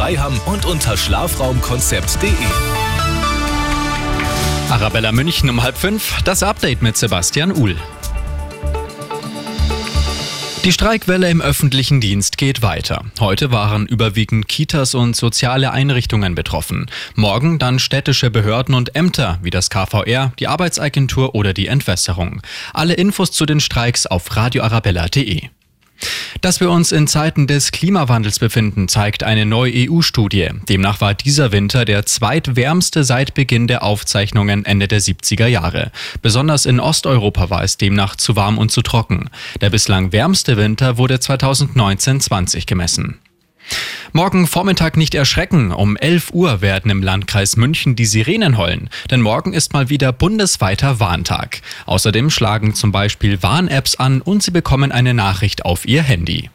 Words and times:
Freiham 0.00 0.40
und 0.46 0.64
unter 0.64 0.96
schlafraumkonzept.de. 0.96 2.30
Arabella 4.70 5.12
München 5.12 5.50
um 5.50 5.62
halb 5.62 5.76
fünf, 5.76 6.22
das 6.22 6.42
Update 6.42 6.80
mit 6.80 6.96
Sebastian 6.96 7.52
Uhl. 7.52 7.76
Die 10.64 10.72
Streikwelle 10.72 11.28
im 11.28 11.42
öffentlichen 11.42 12.00
Dienst 12.00 12.38
geht 12.38 12.62
weiter. 12.62 13.04
Heute 13.20 13.52
waren 13.52 13.84
überwiegend 13.84 14.48
Kitas 14.48 14.94
und 14.94 15.16
soziale 15.16 15.70
Einrichtungen 15.70 16.34
betroffen. 16.34 16.86
Morgen 17.14 17.58
dann 17.58 17.78
städtische 17.78 18.30
Behörden 18.30 18.74
und 18.74 18.96
Ämter 18.96 19.38
wie 19.42 19.50
das 19.50 19.68
KVR, 19.68 20.32
die 20.38 20.48
Arbeitsagentur 20.48 21.34
oder 21.34 21.52
die 21.52 21.66
Entwässerung. 21.66 22.40
Alle 22.72 22.94
Infos 22.94 23.32
zu 23.32 23.44
den 23.44 23.60
Streiks 23.60 24.06
auf 24.06 24.34
radioarabella.de. 24.34 25.50
Dass 26.40 26.58
wir 26.58 26.70
uns 26.70 26.90
in 26.90 27.06
Zeiten 27.06 27.46
des 27.46 27.70
Klimawandels 27.70 28.38
befinden, 28.38 28.88
zeigt 28.88 29.24
eine 29.24 29.44
neue 29.44 29.90
EU-Studie. 29.90 30.48
Demnach 30.70 31.02
war 31.02 31.12
dieser 31.12 31.52
Winter 31.52 31.84
der 31.84 32.06
zweitwärmste 32.06 33.04
seit 33.04 33.34
Beginn 33.34 33.66
der 33.66 33.82
Aufzeichnungen 33.82 34.64
Ende 34.64 34.88
der 34.88 35.02
70er 35.02 35.46
Jahre. 35.46 35.92
Besonders 36.22 36.64
in 36.64 36.80
Osteuropa 36.80 37.50
war 37.50 37.62
es 37.62 37.76
demnach 37.76 38.16
zu 38.16 38.36
warm 38.36 38.56
und 38.56 38.72
zu 38.72 38.80
trocken. 38.80 39.28
Der 39.60 39.68
bislang 39.68 40.12
wärmste 40.12 40.56
Winter 40.56 40.96
wurde 40.96 41.16
2019-20 41.16 42.66
gemessen. 42.66 43.18
Morgen 44.12 44.48
Vormittag 44.48 44.96
nicht 44.96 45.14
erschrecken. 45.14 45.70
Um 45.70 45.96
11 45.96 46.32
Uhr 46.32 46.60
werden 46.62 46.90
im 46.90 47.00
Landkreis 47.00 47.56
München 47.56 47.94
die 47.94 48.06
Sirenen 48.06 48.58
heulen. 48.58 48.90
Denn 49.08 49.20
morgen 49.20 49.52
ist 49.52 49.72
mal 49.72 49.88
wieder 49.88 50.12
bundesweiter 50.12 50.98
Warntag. 50.98 51.60
Außerdem 51.86 52.28
schlagen 52.28 52.74
zum 52.74 52.90
Beispiel 52.90 53.40
Warn-Apps 53.42 53.96
an 53.96 54.20
und 54.20 54.42
Sie 54.42 54.50
bekommen 54.50 54.90
eine 54.90 55.14
Nachricht 55.14 55.64
auf 55.64 55.86
Ihr 55.86 56.02
Handy. 56.02 56.50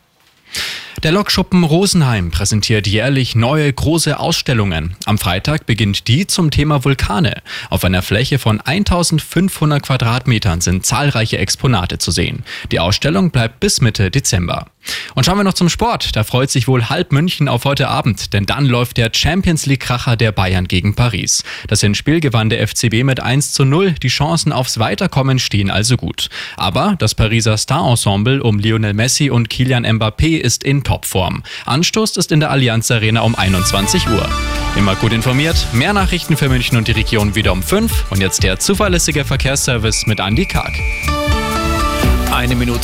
Der 1.04 1.12
Lokschuppen 1.12 1.64
Rosenheim 1.64 2.32
präsentiert 2.32 2.88
jährlich 2.88 3.36
neue 3.36 3.72
große 3.72 4.20
Ausstellungen. 4.20 4.96
Am 5.06 5.18
Freitag 5.18 5.66
beginnt 5.66 6.08
die 6.08 6.28
zum 6.28 6.52
Thema 6.52 6.84
Vulkane. 6.84 7.42
Auf 7.70 7.86
einer 7.86 8.02
Fläche 8.02 8.40
von 8.40 8.60
1500 8.60 9.84
Quadratmetern 9.84 10.62
sind 10.62 10.86
zahlreiche 10.86 11.38
Exponate 11.38 12.00
zu 12.00 12.12
sehen. 12.12 12.44
Die 12.72 12.80
Ausstellung 12.80 13.32
bleibt 13.32 13.60
bis 13.60 13.82
Mitte 13.82 14.10
Dezember. 14.10 14.68
Und 15.16 15.26
schauen 15.26 15.38
wir 15.38 15.44
noch 15.44 15.54
zum 15.54 15.70
Sport. 15.70 16.16
Da 16.16 16.24
freut 16.24 16.52
sich 16.52 16.68
wohl 16.68 16.90
halb 16.90 17.12
München 17.12 17.48
auf 17.48 17.66
heute 17.66 17.88
Abend, 17.88 18.34
denn 18.34 18.46
dann 18.46 18.66
läuft 18.66 18.98
der 18.98 19.12
Champions 19.14 19.66
League 19.66 19.82
Kracher 19.82 20.16
der 20.16 20.32
Bayern 20.32 20.68
gegen 20.68 20.96
Paris. 20.96 21.44
Das 21.68 21.82
Hinspiel 21.82 22.20
gewann 22.20 22.50
der 22.50 22.68
FCB 22.68 23.04
mit 23.04 23.20
1 23.20 23.54
zu 23.54 23.66
0. 23.66 23.94
Die 23.94 24.08
Chancen 24.08 24.52
aufs 24.52 24.80
Weiterkommen 24.80 25.40
stehen 25.40 25.70
also 25.70 25.98
gut. 25.98 26.30
Aber 26.58 26.96
das 27.00 27.16
Pariser 27.16 27.58
Star-Ensemble 27.58 28.42
um 28.42 28.60
Lionel 28.60 28.94
Messi 28.94 29.30
und 29.30 29.50
Kilian 29.50 29.86
Mbappé 29.86 30.38
ist 30.38 30.64
in 30.64 30.84
Topform. 30.84 31.44
Anstoß 31.66 32.18
ist 32.18 32.32
in 32.32 32.40
der 32.40 32.52
Allianz 32.52 32.92
Arena 32.92 33.22
um 33.22 33.36
21 33.36 34.08
Uhr. 34.10 34.28
Immer 34.76 34.96
gut 34.96 35.14
informiert, 35.14 35.56
mehr 35.72 35.94
Nachrichten 35.94 36.36
für 36.36 36.50
München 36.50 36.78
und 36.78 36.88
die 36.88 36.92
Region 36.92 37.36
wieder 37.36 37.54
um 37.54 37.64
5 37.64 38.12
und 38.12 38.20
jetzt 38.20 38.44
der 38.44 38.60
zuverlässige 38.60 39.24
Verkehrsservice 39.24 40.06
mit 40.06 40.20
Andy 40.20 40.46
Karg. 40.46 40.74
Eine 42.32 42.56
Minute 42.56 42.84